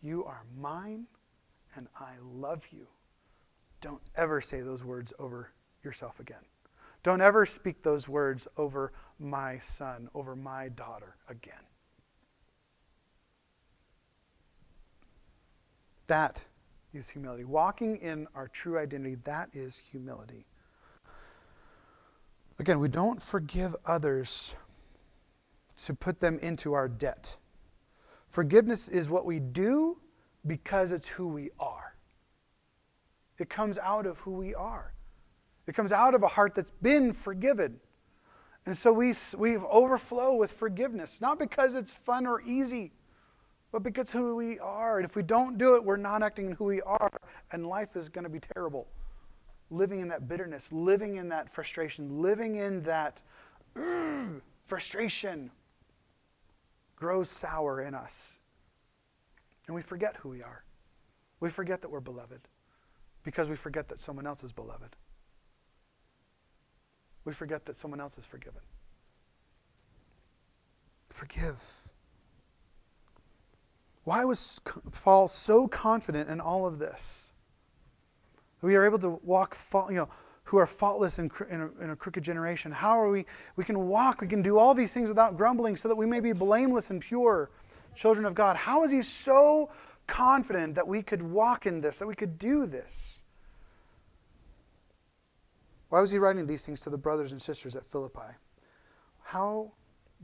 [0.00, 1.04] You are mine,
[1.76, 2.86] and I love you.
[3.82, 5.50] Don't ever say those words over
[5.84, 6.38] yourself again.
[7.02, 11.54] Don't ever speak those words over my son, over my daughter again.
[16.06, 16.46] That
[16.94, 17.44] is humility.
[17.44, 20.46] Walking in our true identity, that is humility.
[22.60, 24.54] Again, we don't forgive others
[25.76, 27.36] to put them into our debt.
[28.28, 29.98] Forgiveness is what we do
[30.46, 31.91] because it's who we are.
[33.42, 34.92] It comes out of who we are.
[35.66, 37.80] It comes out of a heart that's been forgiven.
[38.66, 42.92] And so we, we overflow with forgiveness, not because it's fun or easy,
[43.72, 44.98] but because who we are.
[44.98, 47.10] And if we don't do it, we're not acting in who we are,
[47.50, 48.86] and life is going to be terrible.
[49.72, 53.22] Living in that bitterness, living in that frustration, living in that
[54.66, 55.50] frustration
[56.94, 58.38] grows sour in us.
[59.66, 60.62] And we forget who we are.
[61.40, 62.46] We forget that we're beloved
[63.22, 64.96] because we forget that someone else is beloved.
[67.24, 68.62] We forget that someone else is forgiven.
[71.08, 71.88] Forgive.
[74.04, 74.60] Why was
[75.02, 77.32] Paul so confident in all of this?
[78.60, 79.56] We are able to walk,
[79.88, 80.08] you know,
[80.44, 82.72] who are faultless in, in, a, in, a, crooked generation.
[82.72, 83.24] How are we?
[83.56, 86.20] We can walk, we can do all these things without grumbling so that we may
[86.20, 87.50] be blameless and pure
[87.94, 88.56] children of God.
[88.56, 89.70] How is he so
[90.06, 93.22] confident that we could walk in this, that we could do this?
[95.88, 98.34] Why was he writing these things to the brothers and sisters at Philippi?
[99.22, 99.72] How?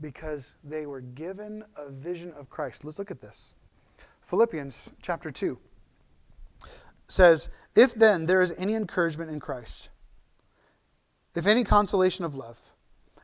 [0.01, 2.83] Because they were given a vision of Christ.
[2.83, 3.55] Let's look at this.
[4.21, 5.57] Philippians chapter 2
[7.05, 9.89] says, If then there is any encouragement in Christ,
[11.35, 12.73] if any consolation of love,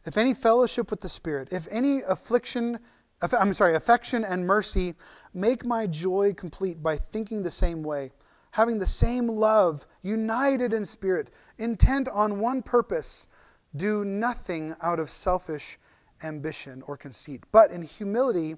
[0.06, 2.80] if any fellowship with the Spirit, if any affliction,
[3.22, 4.96] I'm sorry, affection and mercy,
[5.34, 8.12] make my joy complete by thinking the same way,
[8.52, 13.28] having the same love, united in spirit, intent on one purpose.
[13.76, 15.78] Do nothing out of selfish
[16.24, 18.56] ambition or conceit, but in humility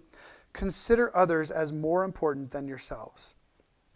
[0.54, 3.36] consider others as more important than yourselves.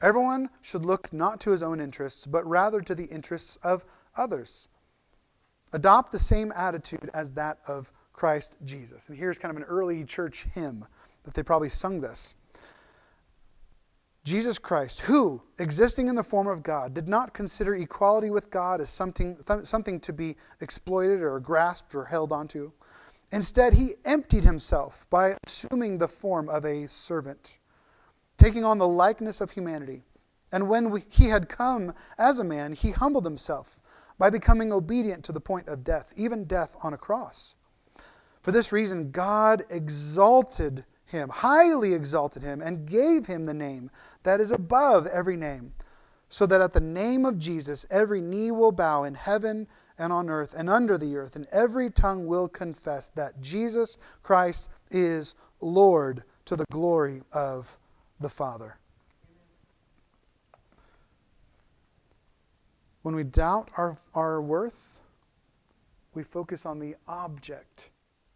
[0.01, 3.86] Everyone should look not to his own interests, but rather to the interests of
[4.16, 4.68] others.
[5.74, 9.09] Adopt the same attitude as that of Christ Jesus.
[9.09, 10.86] And here's kind of an early church hymn
[11.24, 12.36] that they probably sung this.
[14.24, 18.80] Jesus Christ, who, existing in the form of God, did not consider equality with God
[18.80, 22.72] as something, th- something to be exploited or grasped or held onto.
[23.32, 27.57] Instead, he emptied himself by assuming the form of a servant,
[28.38, 30.03] taking on the likeness of humanity.
[30.51, 33.82] And when we, he had come as a man, he humbled himself
[34.20, 37.55] by becoming obedient to the point of death, even death on a cross.
[38.41, 43.91] For this reason, God exalted him, highly exalted him, and gave him the name
[44.23, 45.73] that is above every name,
[46.29, 49.67] so that at the name of Jesus every knee will bow in heaven
[49.97, 54.69] and on earth and under the earth, and every tongue will confess that Jesus Christ
[54.89, 57.77] is Lord to the glory of
[58.19, 58.77] the Father.
[63.03, 65.01] When we doubt our, our worth,
[66.13, 67.89] we focus on the object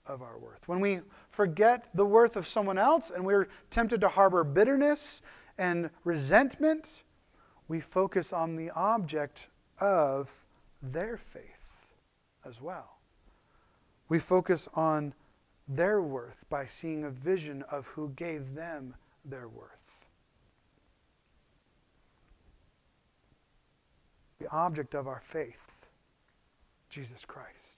[0.08, 0.68] of our worth.
[0.68, 1.00] When we
[1.30, 5.22] forget the worth of someone else and we're tempted to harbor bitterness
[5.58, 7.04] and resentment,
[7.68, 9.50] we focus on the object
[9.80, 10.46] of
[10.82, 11.88] their faith
[12.46, 12.98] as well.
[14.08, 15.14] We focus on
[15.68, 19.72] their worth by seeing a vision of who gave them their worth.
[24.40, 25.88] The object of our faith,
[26.90, 27.75] Jesus Christ.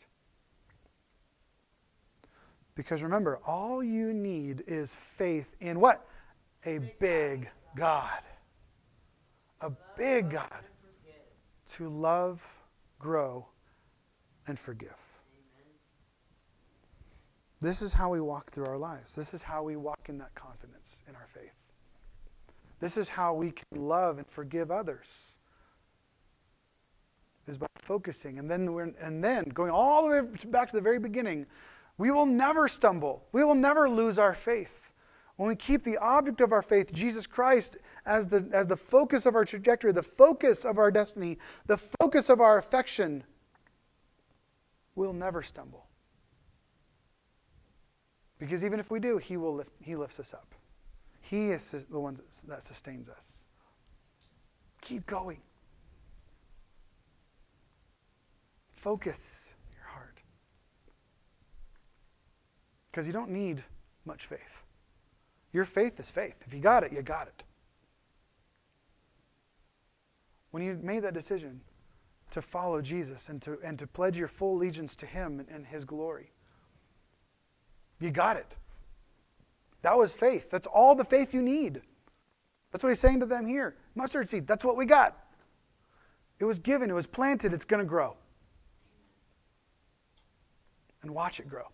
[2.77, 6.07] Because remember, all you need is faith in what?
[6.63, 8.21] A big God.
[9.61, 10.63] A big God.
[11.71, 12.47] To love,
[12.99, 13.47] grow,
[14.45, 15.19] and forgive.
[17.59, 19.15] This is how we walk through our lives.
[19.15, 21.55] This is how we walk in that confidence in our faith.
[22.79, 25.39] This is how we can love and forgive others.
[27.47, 30.81] Is by focusing and then we're, and then going all the way back to the
[30.81, 31.47] very beginning,
[31.97, 33.25] we will never stumble.
[33.31, 34.93] We will never lose our faith.
[35.35, 39.25] When we keep the object of our faith, Jesus Christ, as the, as the focus
[39.25, 41.37] of our trajectory, the focus of our destiny,
[41.67, 43.23] the focus of our affection,
[44.95, 45.85] we'll never stumble.
[48.39, 50.53] Because even if we do, He, will lift, he lifts us up.
[51.21, 52.17] He is the one
[52.47, 53.45] that sustains us.
[54.81, 55.41] Keep going.
[58.73, 60.21] Focus your heart.
[62.97, 63.63] Because you don't need
[64.05, 64.63] much faith.
[65.53, 66.33] Your faith is faith.
[66.47, 67.43] If you got it, you got it.
[70.49, 71.61] When you made that decision,
[72.31, 75.67] to follow Jesus and to, and to pledge your full allegiance to Him and, and
[75.67, 76.31] His glory.
[77.99, 78.55] You got it.
[79.83, 80.49] That was faith.
[80.49, 81.83] That's all the faith you need.
[82.71, 83.75] That's what he's saying to them here.
[83.93, 85.15] Mustard seed, that's what we got.
[86.39, 88.15] It was given, it was planted, it's going to grow.
[91.03, 91.67] And watch it grow.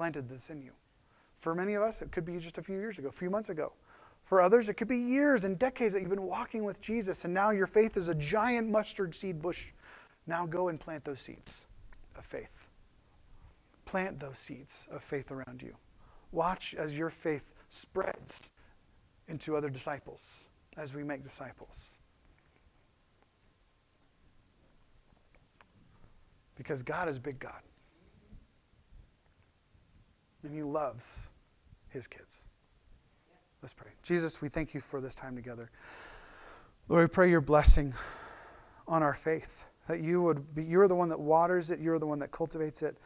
[0.00, 0.70] Planted this in you.
[1.40, 3.50] For many of us, it could be just a few years ago, a few months
[3.50, 3.74] ago.
[4.24, 7.34] For others, it could be years and decades that you've been walking with Jesus, and
[7.34, 9.66] now your faith is a giant mustard seed bush.
[10.26, 11.66] Now go and plant those seeds
[12.16, 12.66] of faith.
[13.84, 15.76] Plant those seeds of faith around you.
[16.32, 18.50] Watch as your faith spreads
[19.28, 20.46] into other disciples
[20.78, 21.98] as we make disciples.
[26.56, 27.60] Because God is big God.
[30.42, 31.28] And He loves
[31.90, 32.46] His kids.
[33.62, 33.90] Let's pray.
[34.02, 35.70] Jesus, we thank you for this time together.
[36.88, 37.92] Lord, we pray your blessing
[38.88, 42.06] on our faith, that you would be, you're the one that waters it, you're the
[42.06, 42.96] one that cultivates it.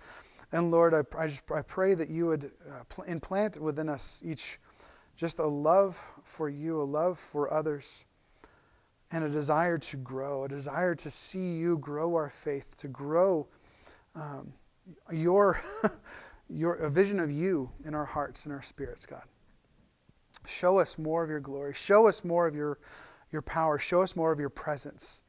[0.53, 4.59] And Lord, I, I just I pray that you would uh, implant within us each
[5.16, 8.05] just a love for you, a love for others,
[9.11, 13.47] and a desire to grow, a desire to see you grow our faith, to grow
[14.14, 14.53] um,
[15.12, 15.61] your,
[16.49, 19.24] your a vision of you in our hearts and our spirits, God.
[20.47, 21.72] Show us more of your glory.
[21.72, 22.78] Show us more of your,
[23.30, 23.78] your power.
[23.78, 25.22] Show us more of your presence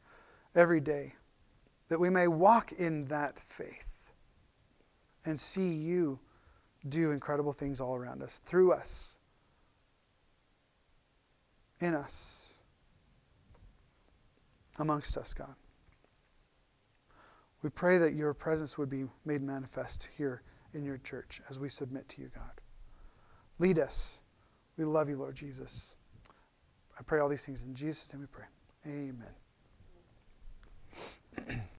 [0.55, 1.13] every day,
[1.89, 4.11] that we may walk in that faith
[5.25, 6.19] and see you
[6.89, 9.19] do incredible things all around us, through us
[11.79, 12.55] in us,
[14.79, 15.55] amongst us, God.
[17.61, 20.43] We pray that your presence would be made manifest here
[20.75, 22.61] in your church as we submit to you, God.
[23.59, 24.21] Lead us.
[24.77, 25.95] We love you, Lord Jesus.
[26.99, 28.45] I pray all these things in Jesus' name we pray.
[28.85, 29.33] Amen.